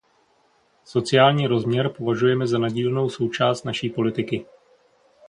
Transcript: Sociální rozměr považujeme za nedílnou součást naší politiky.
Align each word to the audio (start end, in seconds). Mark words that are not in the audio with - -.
Sociální 0.83 1.47
rozměr 1.47 1.89
považujeme 1.89 2.47
za 2.47 2.57
nedílnou 2.57 3.09
součást 3.09 3.63
naší 3.63 3.89
politiky. 3.89 4.45